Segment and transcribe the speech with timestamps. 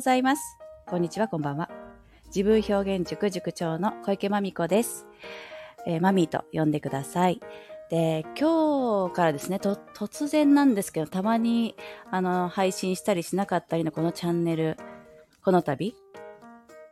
[0.00, 0.56] ございます。
[0.86, 1.68] こんにちは、こんばんは。
[2.34, 5.06] 自分表現塾塾長の小池まみこです。
[5.86, 7.38] えーマミーと呼んでください。
[7.90, 11.76] で、今日からですね、と、突然なんですけど、たまに、
[12.10, 14.78] あの、配信したりしなかったりのこのチャンネル、
[15.44, 15.94] この度、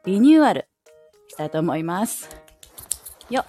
[0.05, 0.69] リニューアル
[1.29, 2.29] したいと思います。
[3.31, 3.45] よっ。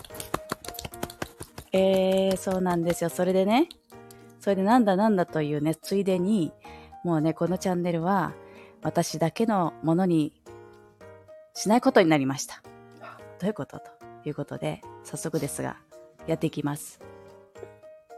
[1.73, 3.09] えー、そうなんですよ。
[3.09, 3.67] それでね、
[4.39, 6.53] それでなんだなんだというね、ついでに、
[7.03, 8.31] もうね、このチャンネルは、
[8.81, 10.33] 私だけのものに
[11.53, 12.61] しないことになりました。
[13.39, 13.79] どういうこと？
[13.79, 13.83] と
[14.25, 15.77] いうことで、早速ですが、
[16.27, 16.99] やっていきます。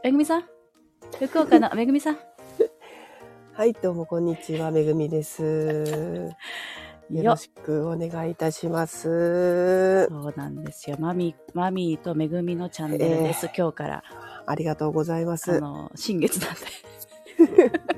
[0.04, 0.44] めぐみさん？
[1.18, 2.18] 福岡の めぐみさん？
[3.54, 5.42] はい、どうもこんにちは、めぐみです。
[7.10, 10.06] よろしくお願いいたします。
[10.08, 10.96] そうなんですよ。
[10.98, 13.50] マミ、マミーとめぐみのチャンネルです。
[13.56, 14.04] 今日から。
[14.46, 15.60] ありがとうございまあす。
[15.60, 17.80] の、新月なんで。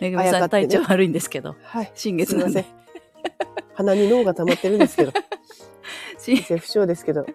[0.00, 2.64] めぐみさん体調悪いんですけど、はい、新月なんで。
[3.74, 5.12] 鼻に脳が溜まってるんですけど、
[6.18, 7.26] 新セ不詳ですけど、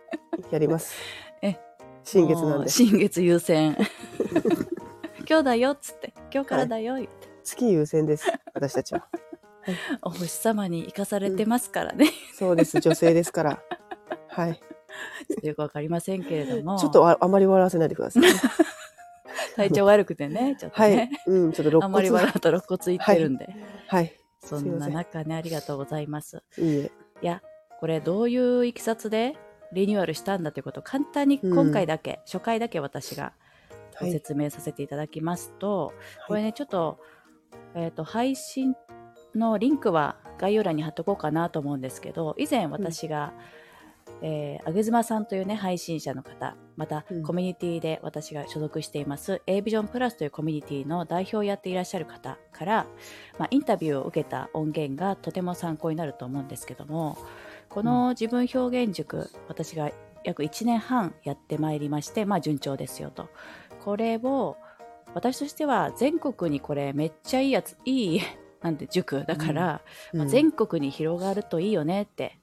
[0.51, 0.95] やります。
[1.41, 1.57] え
[2.03, 2.69] 新月なんで。
[2.69, 3.75] 新月優先。
[5.27, 9.07] 今日だよっつって、今日からだよ、言って月優先です、私たちは。
[10.03, 12.11] お星様に生かされてますからね。
[12.37, 13.63] そうです、女性ですから。
[14.27, 14.61] はい。
[15.43, 16.77] よくわかりませんけれども。
[16.77, 18.29] ちょっとああまり笑わせないでくださいね。
[19.55, 21.11] 体調悪くてね、ちょっとはね。
[21.27, 21.29] い。
[21.29, 22.09] うん、ちょっと肋あんまり。
[22.09, 23.47] 笑うと肋骨いってるんで。
[23.87, 24.13] はい。
[24.39, 26.43] そんな中ね、ありがとうございます。
[26.57, 26.91] いいえ。
[27.21, 27.41] いや、
[27.79, 29.35] これどういういきさつで
[29.73, 33.33] リニューアルしたんだということを簡単に今回だけ、初回だけ私が
[33.99, 34.11] ごはい。
[34.11, 35.93] 説明させていただきますと、
[36.27, 36.99] これはいね、ちょっと、
[37.75, 38.75] えっ、と、配信
[39.33, 43.33] のリンクは概要欄に貼っとこうかなと思うんですけど、以前私が、
[44.21, 47.23] えー、あげずまさんというね、配信者の方、また、うん。
[47.23, 52.87] コミュニティで私が所属しています、A ビジョンプラスというコミュニティの代表をやっていらっしゃる方から、
[53.37, 57.17] まあ、インタビューを受けた音源がとても参考になると思うんですけども、
[57.69, 59.91] この自分表現塾、私が
[60.23, 63.29] 約1年半やってまいりまして、まあ順調ですよと。
[63.83, 64.57] これを、
[65.13, 68.21] 私としては全国にこれめっちゃいいやつ、いい、
[68.61, 69.81] なんて塾だから、
[70.13, 70.27] まあ、うん。
[70.27, 72.39] 全国に広がるといいよねって、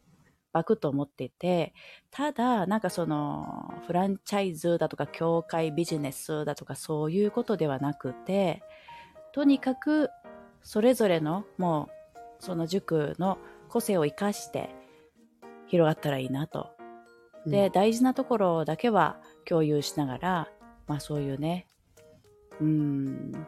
[0.52, 1.74] バクと思っていて、
[2.10, 8.62] ただ、なんかその、フランチャイズだとか、協会ビジネスだとか、そういうことではなくて、
[9.32, 10.10] とにかく、
[10.62, 14.74] それぞれの、もう、その塾の個性を生かして、
[15.66, 16.70] 広がったらいいなと。
[17.46, 20.48] で、大事なところだけは共有しながら、
[20.86, 21.66] まあそういうね、
[22.60, 23.46] うーん、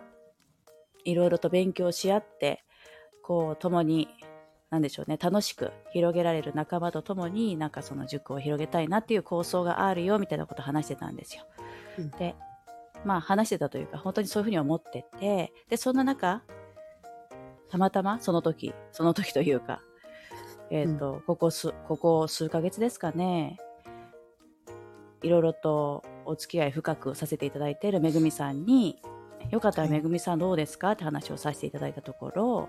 [1.05, 2.65] いろいろと勉強し合って、
[3.23, 4.09] こう、共に、
[4.71, 11.45] なんでしょうね、楽しく広げられる仲間と共に、なんかその塾を広げたいなっていう構想があるよ、みたいなことを話してたんですよ。
[11.99, 12.11] うん。
[12.11, 12.35] で、
[13.05, 16.43] まあ話してたというか、本当にそういうふうに思ってて、で、そんな中、
[17.69, 19.81] たまたまその時、その時というか、
[20.71, 23.59] えっ、と、ここ数、ここ数ヶ月ですかね、
[25.23, 29.01] いろいろとお付き合い深くさせていただいているめぐみさんに、
[29.51, 29.93] よかったらはい。
[29.93, 30.93] めぐみさんどうですか？
[30.93, 32.69] って話をさせていただいたところ、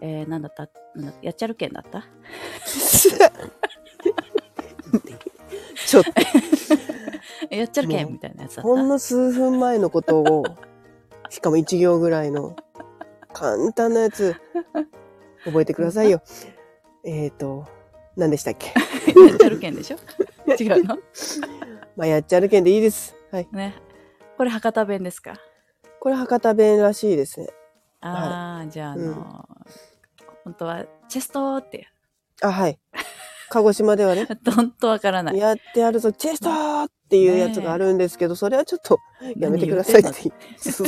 [0.00, 0.68] えー、なんだった？
[0.94, 2.04] なんだやっちゃるけんだった？
[5.86, 6.10] ちょっと、
[7.50, 10.44] え やっちゃるけんもうみたいなやつだっほんたの数分前のことを、
[11.28, 12.56] しかも一行ぐらいの
[13.32, 14.36] 簡単なやつ、
[15.44, 16.22] 覚えてくださいよ。
[17.04, 17.66] えっ、ー、と、
[18.16, 18.66] 何でしたっけ？
[18.68, 19.96] やっちゃるけんでしょ？
[20.58, 20.98] 違うの？
[21.96, 23.14] まあ、やっちゃるけんでいいです。
[23.30, 23.48] はい。
[23.52, 23.74] ね。
[24.36, 25.34] これ博多弁ですか？
[26.00, 27.48] これ博多弁らしいですね。
[28.00, 29.10] ああ、じゃあ、あのうん
[30.44, 31.88] 本当は、チェストーって、
[32.42, 32.78] あ、はい。
[33.50, 35.38] 鹿児島ではね、 ほんとわからない。
[35.38, 38.98] やってやるぞ、チェストーっていうやつがあるんですけど、それはちょっと
[39.36, 40.32] やめてくださいって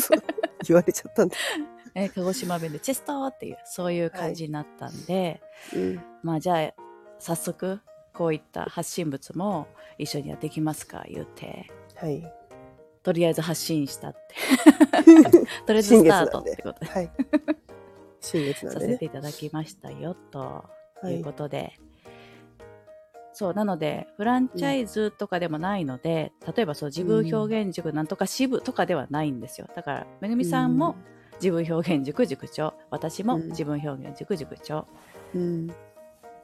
[0.66, 1.36] 言われちゃったんで。
[1.94, 5.42] えー鹿児島弁でチェストーっていう、そういう感じになったんで、
[5.74, 6.02] うん。
[6.22, 6.74] まあじゃあ、
[7.18, 7.80] 早速、
[8.14, 9.66] こういった発信物も
[9.98, 11.70] 一緒にやっていきますか、言うて。
[11.96, 12.32] はい。
[13.02, 14.34] とりあえず発信したって。
[15.66, 17.10] とりあえずスタートってことではい。
[18.22, 19.04] 新月なんでねさせて。
[19.04, 20.64] いただきましたよ、とは
[21.04, 21.74] いいうことで。
[23.34, 29.68] そう、なので、フランチャイズとかでもないので、例えばそう、自分表現塾なんとか支部とかではないんですよ。
[29.74, 30.96] だから、めぐみさんも
[31.40, 34.86] 自分表現塾塾長、私もうん自分表現塾塾長、
[35.34, 35.66] うん。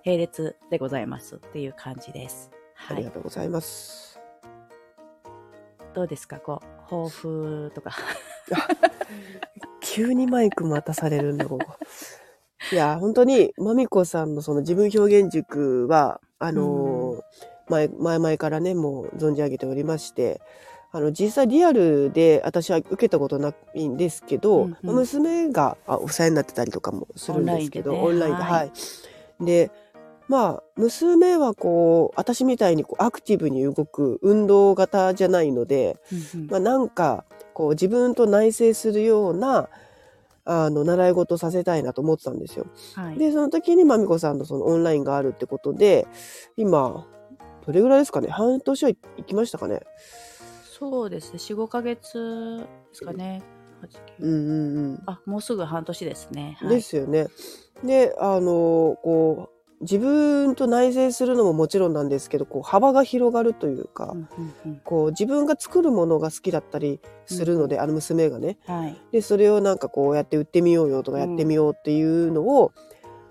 [0.04, 2.50] 並列でございますっていう感じです。
[2.74, 3.10] はいありが。
[3.10, 4.18] とうございます。
[5.94, 7.90] どうですかこう、抱負とか。
[9.98, 11.64] 急にマイク待たされるんだ、ここ。
[12.72, 17.22] いや、本当に、まみこさんのその自分表現塾は、あのー
[17.68, 20.40] 前、前々からね、もう存じ上げておりまして、
[20.90, 24.76] あの実際リアルで私は受けたことないんですけど、うんうん。
[24.82, 28.72] まあ娘があお世話になってたりとかもするんですけどオオンラインでねは、はい。
[29.44, 29.70] で
[30.28, 36.46] まあ娘はこう私みたいにこうアクティブに動く運動型じゃないので、うんうん。
[36.48, 39.68] まあ、なんかこう自分と内省するような
[40.50, 42.66] あの習い事させたいなと思ってたんですよ。
[42.94, 43.18] はい。
[43.18, 46.08] でその時にまみこさんのそのオンラインがあるってことで
[46.56, 47.06] 今
[47.66, 48.28] どれぐらいですかね？
[48.30, 48.96] 半年は行
[49.26, 49.82] きましたかね？
[50.64, 51.38] そうですね。
[51.38, 53.42] 4、5ヶ月ですかね。
[54.18, 55.02] 8 9うんうんうん。
[55.04, 56.56] あ、もうすぐ半年ですね。
[56.60, 57.26] はい、ですよね。
[57.84, 68.96] であのこう自分と内省するのももちろんなんですけどこう幅が広がるというか、うんうんうんこう自分が作るものが好きだったりするので、あの娘がねはい。
[69.12, 72.72] でそれをなんかこうやって売ってみようよとかやってみようっていうのを、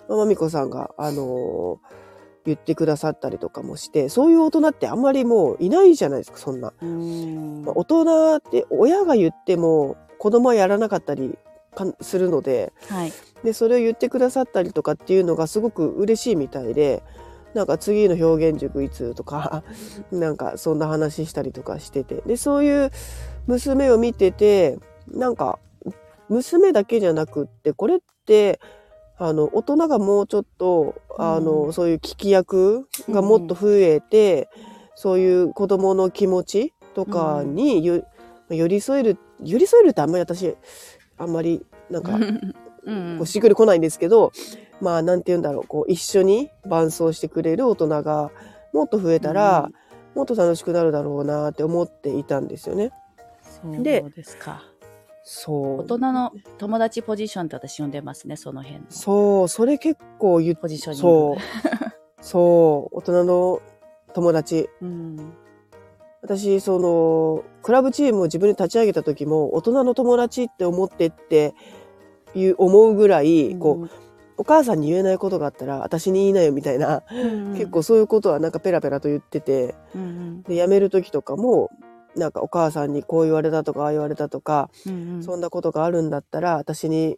[0.08, 1.98] まあまみこさんが、あのー
[2.46, 6.72] 言ってくださったりとかもしてそういう大人ってあんまりもういないじゃないですかそんな。
[6.82, 11.38] うーんまあ大人って親が言っても子供はやらなかったりか
[12.02, 13.14] するのではい。
[13.44, 17.04] でそれを言ってくださったりとかっていうのがすごく嬉しいみたいで
[17.54, 19.64] なんか次の表現塾いつとか
[20.12, 22.22] なんかそんな話したりとかしてて。
[22.26, 22.92] でそういう
[23.46, 24.78] 娘を見てて
[25.08, 25.60] なんか
[26.30, 28.60] 娘だけじゃなくってこれって
[29.18, 31.74] あの大人がもうちょっとあの、うん。
[31.74, 34.50] そういう聞き役がもっと増えて、
[34.96, 38.04] そういう子供の気持ちとかによ、
[38.50, 40.56] 寄り添える寄り添えるってあんまり私
[41.18, 44.32] あんまりなんかうんこうしっくりこないんですけど、
[44.82, 48.32] まあなんて言うんだろうこう一緒に伴走してくれる大人が
[48.74, 49.70] もっと増えたら、
[50.16, 52.92] もっと楽しくなるだろうなって思っていたんですよね。
[53.44, 54.64] そうでですか。
[55.24, 58.86] そう大人の友達ポジションって私呼んでますね、その辺の。
[58.90, 61.02] そうそれ結構言っポジショニング。
[61.02, 63.62] そうそう大人の
[64.14, 65.34] 友達うん。
[66.28, 71.54] 私そのクラブチームを自分で立ち上げた時も大人の友達って思ってって
[72.36, 73.90] いう思うぐらい、こう
[74.38, 81.72] お母さんに言えないことがあったら私に言いなよみたいな、うん、結構そういうことはなんかペラペラと言っててうんで辞める時とかも
[82.16, 85.24] なんかお母さんにこう言われたとかああ言われたとか、うんうん。
[85.24, 87.16] そんなことがあるんだったら私に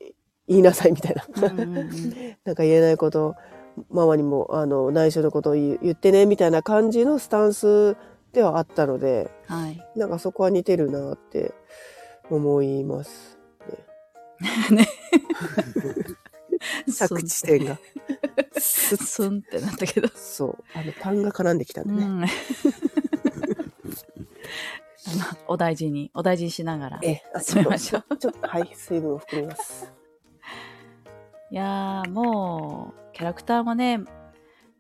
[0.48, 1.90] 言いなさいみたいな、うんうんうん。
[2.46, 3.36] なんか言えないこと
[3.90, 7.96] ママにもあの内緒のことを言ってねみたいな感じのスタンス
[8.34, 9.86] ではあったのではい。
[9.96, 11.54] なんかそこは似てるなって
[12.30, 13.40] 思います。
[14.72, 14.88] ね。
[16.94, 17.78] 着地点が。
[18.58, 20.10] スンってなったけど。
[20.10, 20.64] そう。
[20.74, 22.00] あの、痰が絡んできたんでね。
[22.04, 22.24] うん。
[22.24, 22.30] あの
[25.48, 28.18] お大事に、お大事にしながらええ、あ進めましょう。
[28.18, 29.92] ちょっと、はい、水分を含みます。
[31.52, 34.02] いやーもうキャラクターもね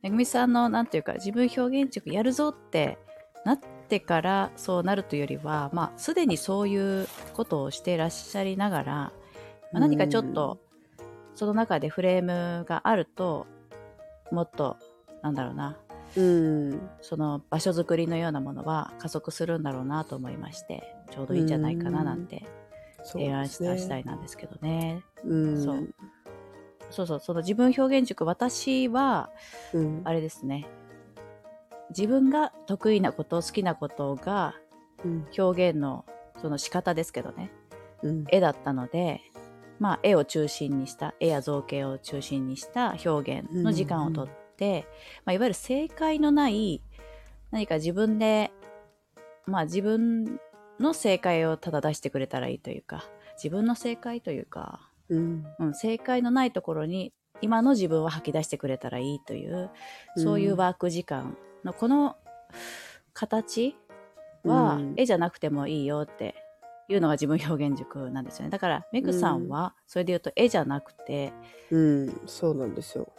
[0.04, 3.00] めぐみさんのなんていうか自分表現塾やるぞって
[3.46, 9.14] なってからそうなるというよりはまあすでにそういうことをしていらっしゃりながら、ま
[9.76, 10.60] あ、何かちょっと
[11.36, 13.48] その中でフレームがあると
[14.32, 14.78] もっと
[15.22, 15.78] なんだろうな
[16.16, 16.90] うん。
[17.02, 22.46] その場所づくりのようなものは加速するんだろうなと思いましてちょうどいいんじゃないかななんて
[23.04, 25.04] 提案した次第なんですけどね。
[25.24, 25.64] うん。
[25.64, 25.90] そう
[26.92, 29.30] そうそう、その自分表現塾、私は、
[29.74, 30.02] うん。
[30.04, 30.68] あれですね。
[31.90, 34.56] 自分が得意なこと、好きなことが
[35.04, 35.28] うん。
[35.38, 36.06] 表現の
[36.42, 37.52] その仕方ですけどね、
[38.04, 38.26] うん。
[38.30, 39.22] 絵だったので、
[39.80, 44.88] まあ絵を中心にした、絵や造形を中心にした表現の時間をとって、
[45.26, 46.82] まあいわゆる正解のない、
[47.52, 48.52] 何か自分で、
[49.46, 50.40] まあ自分
[50.80, 53.06] の正解をただ出してくれたらいいというか、
[53.42, 55.46] 自分の正解というか、うん。
[55.60, 59.72] うん、正解のないところに今の自分を吐き出してくれたらいいという
[60.18, 62.16] そういうワーク時間のこの
[63.14, 63.76] 形
[64.44, 66.36] はうん絵じゃなくてもいいよって
[66.88, 71.34] いうのが自分表現塾なんですよねだからメグさんはそれで言うと絵じゃなくて
[71.72, 72.22] うん。
[72.26, 73.12] そうなんですよ。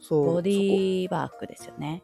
[0.00, 0.34] そう。
[0.34, 2.02] ボディーワークですよね。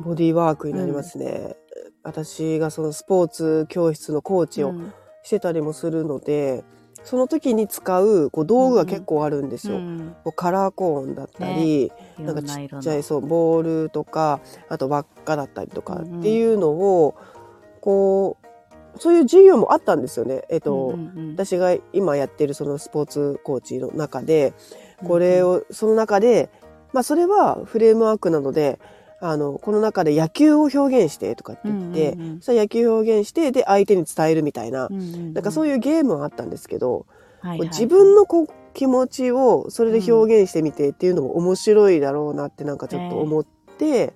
[0.00, 1.56] ボディーワークになりますね。
[2.02, 4.92] 私がそのスポーツ教室のコーチをうん
[5.22, 6.64] してたりもするので、
[7.04, 9.76] その時に使うこう道具が結構あるんですよ。
[9.76, 17.14] うんこうカラーコーンだったり、いろなんかちっちゃいそうボールとかあと輪っかだったりとかっていうのを、
[17.80, 20.42] こうそういう授業もあったんですよね。
[20.48, 21.32] えっと、うんうんうん。
[21.32, 24.54] 私が今やってるそのスポーツコーチの中で
[25.06, 26.48] これをその中で
[26.92, 28.78] まあそれはフレームワークなので
[29.26, 32.36] あのこの中で野球を表現してとかって言って、うんうんうん。
[32.40, 37.06] そしたら野球を表現してで相手に伝えるみたいな、うんうんうんなんかそういうゲームはあったんですけど、
[37.40, 43.46] はいはい自分のこう気持ちをそれで表現してみてっていうのも面白いだろうなってなんかちょっと思っ
[43.78, 44.12] て、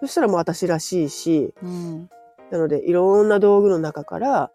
[0.00, 2.10] そしたらもう私らしいしうん。
[2.50, 4.50] なので、いろんな道具の中から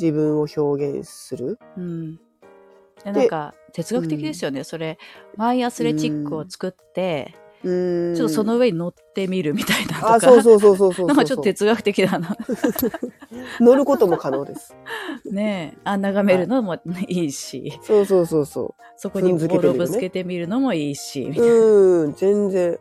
[0.00, 1.58] 自分を表現する。
[1.76, 2.16] うん。
[2.16, 4.98] でなんか哲学的ですよね、それ
[5.36, 7.34] マイアスレチックを作って。
[7.66, 11.06] ちょっとその上に乗ってみるみたいなとかあ、そうそうそうそうそうそう。
[11.08, 12.36] なんかちょっと哲学的だな
[13.60, 14.76] 乗ることも可能です。
[15.30, 16.76] ねえあ眺めるのも
[17.08, 21.34] いいし、そうそうそうそそこにボールをぶつけてみるのもいいし、みう。
[21.34, 22.78] たいなうん、全然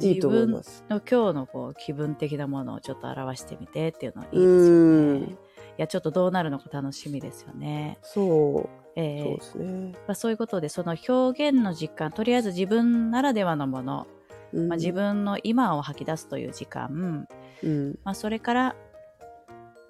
[0.00, 0.62] いい自と思い分の。
[0.88, 5.26] 今日のこう気分的なものをちょっと表してみてっていうのはいいですようんね。
[5.26, 7.98] いやちょっとどうなるのか楽しみですよね。
[8.02, 8.68] そう、
[9.00, 9.92] えーそうですね。
[9.92, 14.08] まあ、そういうことでその表現の時間とりあえず自分ならではのもの、
[14.52, 17.28] うんまあ、自分の今を吐き出すという時間、
[17.62, 17.98] うん。
[18.02, 18.76] まあ、それから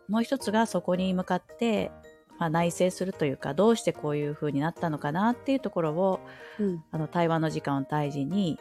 [0.08, 1.90] もう一つがそこに向かって、
[2.38, 6.20] まあ、内省するというかどうしてこういう風になったのかなっていうところを
[6.58, 6.84] うん。
[6.90, 8.58] あの対話の時間を大事に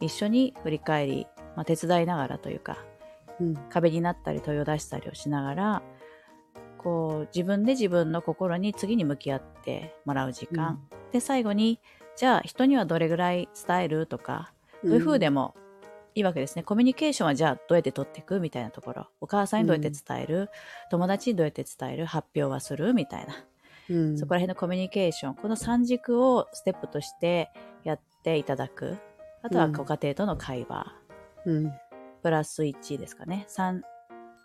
[0.00, 1.26] 一緒に振り返り、
[1.56, 2.76] まあ、手伝いながらというか
[3.40, 3.54] うん。
[3.70, 5.82] 壁になったり問いを出したりをしながら
[6.86, 11.80] こう自分で自分の心に次に向き合ってもらう時間、で最後に
[12.14, 14.52] じゃあ人にはどれぐらい伝えるとか
[14.82, 15.56] そういう風でも
[16.14, 16.62] いいわけですね。
[16.62, 19.08] コミュニケーションはじゃあどうやって取っていくみたいなところ。
[19.20, 20.48] お母さんにどうやって伝える、
[20.88, 22.06] 友達にどうやって伝える？
[22.06, 23.34] 発表はするみたいな。
[23.90, 25.34] うん、そこら辺のコミュニケーション。
[25.34, 27.50] この3軸をステップとして
[27.82, 28.96] やっていただく。
[29.42, 30.94] あとはうんご家庭との会話。
[31.46, 31.72] うん。
[32.22, 33.44] プラス1ですかね。
[33.48, 33.80] 3、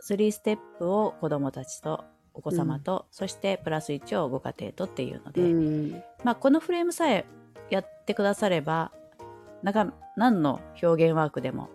[0.10, 6.04] 3ステップを子供たちとお子様と、そしてプラス1をご家庭とっていうので、うん。
[6.24, 7.26] まあ、このフレームさえ
[7.70, 8.92] やってくだされば、
[9.64, 11.70] なんか何の表現ワークでも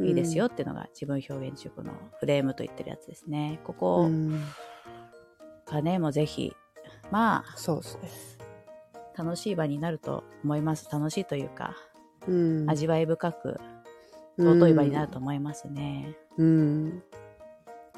[0.00, 3.60] いいですよっていうのが自分表現塾のフレームと言ってるやつですね。
[3.64, 4.42] こうこん。
[5.66, 6.54] がね、もうぜひ、
[7.10, 8.38] まそうです
[9.16, 10.88] 楽しい場になると思います。
[10.90, 11.74] 楽しいというか、
[12.28, 12.70] うん。
[12.70, 13.58] 味わい深く、
[14.38, 16.16] 尊い場になると思いますね。
[16.36, 17.02] うん。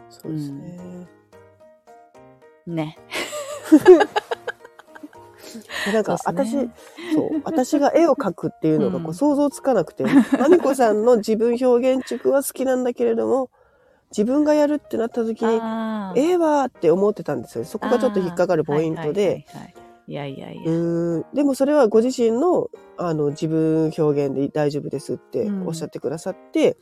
[0.09, 1.18] そうですね。
[2.75, 2.99] ね。
[5.87, 6.69] で なんか私、そう
[7.45, 10.05] 私が絵を描くっていうのがこううん想像つかなくて、
[10.39, 13.51] まみこさんの自分表現塾は好きなんだけれども、
[14.11, 15.55] 自分がやるってなった時に、
[16.17, 17.65] 絵はって思ってたんですよ。
[17.65, 19.75] そこがちょっと引っかかるポイントで、はい
[20.15, 20.65] やいやいうや。
[20.65, 26.79] ーん、でもそれはご自身のあの自分表現で大丈夫ですっておっしゃってくださって、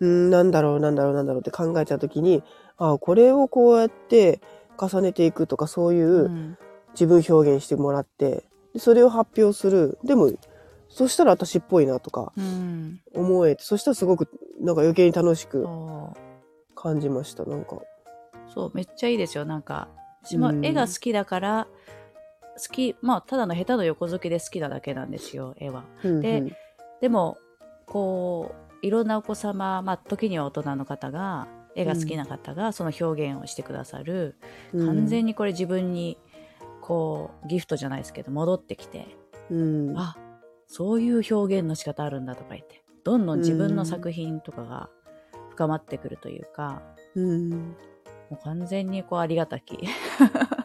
[0.00, 2.42] うーん、なんだろうなんだろうなんだろうって考えた時に、
[2.78, 4.40] あこれをこうやって
[4.78, 6.58] 重ねていくとかそういう、うん
[6.94, 10.32] 自分表現してもらってでそれを発表するでも
[10.88, 13.00] そしたら私っぽいなとかうん。
[13.14, 14.26] 思えてそしたらすごく
[14.58, 15.66] なんか余計に楽しく。
[16.74, 17.78] 感じましたなんか
[18.54, 19.44] そう、めっちゃいいですよ。
[19.44, 19.88] なんか、
[20.22, 21.68] 私もうん絵が好きだから、
[22.56, 25.84] 好き、まあ、ただの下手の横付けで好きなだけなんですよ、絵は。
[26.02, 26.52] でうん
[27.00, 27.38] でも、
[27.86, 34.36] こう、いろんなお子様、まあ、時には大人の方が、絵が好きな方が、その表現をしてくださる、
[34.72, 34.86] うん。
[34.86, 36.18] 完全にこれ自分に、
[36.80, 39.16] こう、ギフトじゃないですけど、戻ってきて、
[39.50, 39.98] うん。
[39.98, 40.16] あ、
[40.66, 44.90] そういう表現の仕方あるんだとか言って、どんどん自分の作品とかが
[45.50, 46.82] 深まってくるというか、
[47.14, 47.50] うん。
[48.30, 49.78] もう完全にこうありがたき。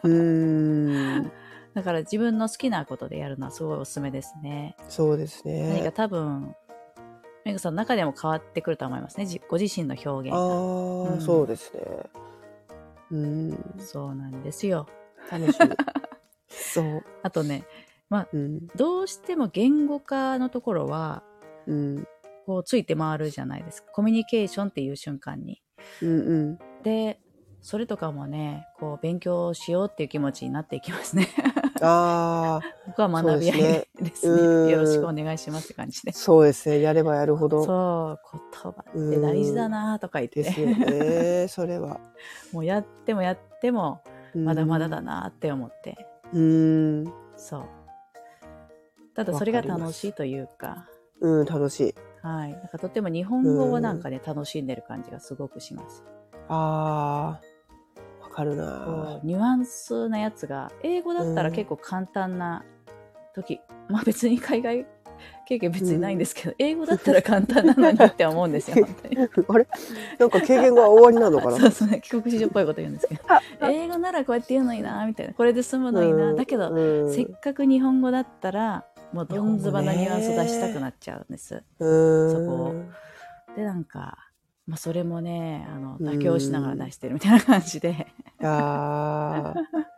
[0.02, 1.22] うん。
[1.74, 4.76] だから自分の好きなことでやるのはすごいおすすめですね。
[4.88, 6.54] そうです何かね多分、
[7.44, 9.26] メグさんの中でも変わってくると思いますね。
[9.26, 11.14] じご自身の表現ああ、が。
[11.14, 11.80] うんそうですね
[13.10, 14.86] うんそうなんですよ。
[15.30, 15.68] 楽しみ
[16.48, 17.64] そうあとね、
[18.32, 21.22] うんどうしても言語化のところは、
[21.66, 22.08] うん
[22.46, 23.90] こうついて回るじゃないですか。
[23.92, 25.62] コミュニケーションっていう瞬間に。
[26.02, 27.18] うんうんで、
[27.62, 31.26] それとかもね、こう勉強しようっていう気持ちになっていきますね。
[31.84, 34.42] ああ 僕は学び合いでですすね。
[34.42, 34.66] うん。
[34.66, 34.72] ね。
[34.72, 36.12] よろしくお願いしますって感じで。
[36.12, 36.80] そうですね。
[36.80, 37.64] やればやるほど。
[37.64, 40.42] そう、言葉って大事だなとか言って。
[40.42, 41.48] ですよね。
[41.48, 42.00] それは。
[42.52, 44.02] もうやってもやっても
[44.34, 45.96] うんまだまだだなって思って、
[46.32, 47.12] うん。
[47.36, 47.64] そう。
[49.14, 50.88] ただそれが楽しいというか。
[51.20, 51.94] うん楽しい。
[52.22, 52.52] はい。
[52.52, 56.04] なんかとても日本語をなんかね、楽しんでる感じがすごくします。
[56.48, 57.53] あー。
[57.53, 57.53] わ
[58.34, 62.64] かるこなうニュアンスなやつが英語だったら結構簡単な
[63.34, 64.86] 時、まあ別に海外
[65.46, 69.16] 経験別にないんですけど、英語だったら簡単なのにって思うんですよ 本当に。
[69.18, 69.68] あれ？
[70.18, 71.58] なんか経験が終わりなのかな？
[71.60, 73.22] そうそうね帰国子女っぽいこと言うんですけど。
[73.68, 75.34] 英語ならこうやって言うのになみたいな。
[75.34, 77.12] これで済むのにな、うんだけどうん。
[77.12, 81.62] せっかく日本語だったらもうどんずばなニュアンス出したくなっちゃうんです。
[81.78, 82.32] うん。
[82.32, 82.74] そこ
[83.56, 84.18] でなんか、
[84.66, 86.08] まあ、それもねあのうん。
[86.08, 88.06] 妥協しながら出してるみたいな感じで、
[88.42, 89.54] あ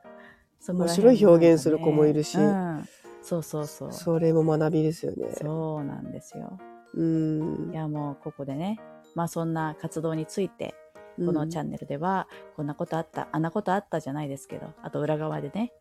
[0.60, 2.36] そこら面白い表現する子もいるし。
[2.38, 2.84] うん。
[3.22, 3.88] そうそうそう。
[3.88, 5.30] ーそれも学びですよね。
[5.32, 6.58] そうなんですよ。
[6.94, 7.70] うん。
[7.72, 8.80] いやもうここでね
[9.14, 10.74] まあそんな活動について
[11.16, 15.72] このチャンネルでは、こんなことあった、あんなことあったじゃないですけど、あと裏側でね、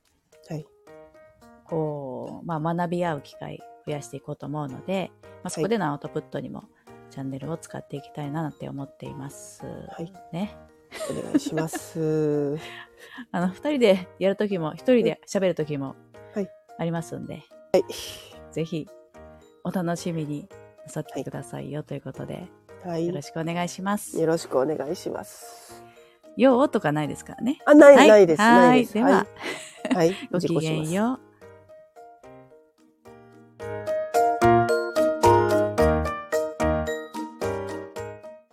[0.49, 0.65] はい。
[1.65, 6.65] こう、まあ、学び合う機会増やしていこうと思うので、まあ、そこでのアウトプットにも
[7.15, 9.65] チャンネルを使っていきたいななんて思っています。
[9.65, 10.57] はいね。
[11.09, 12.57] お願いします。
[13.31, 15.95] あの、二人でやるときも、一人で喋るときも
[16.33, 17.85] はいありますんで、はい。
[18.51, 18.85] ぜひ
[19.63, 20.49] お楽しみに
[20.83, 22.49] なさってくださいよということで、
[22.83, 23.07] はい。
[23.07, 24.19] よろしくお願いします。
[24.19, 25.85] よろしくお願いします。
[26.35, 27.59] ようとかないですからね。
[27.65, 28.41] あ、ない、はいないです。
[28.41, 29.25] はないいでは、は
[29.89, 29.95] い。
[29.95, 30.13] はい。
[30.33, 30.91] ごきげんう。
[30.91, 31.24] よう。